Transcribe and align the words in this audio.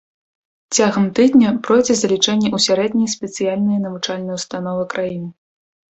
Цягам 0.77 1.05
тыдня 1.19 1.49
пройдзе 1.67 1.97
залічэнне 2.01 2.49
ў 2.55 2.59
сярэднія 2.67 3.13
спецыяльныя 3.15 3.79
навучальныя 3.85 4.35
ўстановы 4.39 4.83
краіны. 4.95 5.29